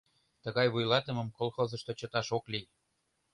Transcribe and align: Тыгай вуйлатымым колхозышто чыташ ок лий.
Тыгай 0.43 0.67
вуйлатымым 0.73 1.29
колхозышто 1.37 1.91
чыташ 1.99 2.27
ок 2.37 2.45
лий. 2.51 2.65